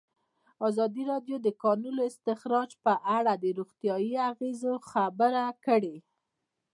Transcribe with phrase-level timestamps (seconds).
[0.67, 5.97] ازادي راډیو د د کانونو استخراج په اړه د روغتیایي اغېزو خبره کړې.